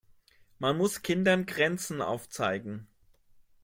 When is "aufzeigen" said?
2.01-2.87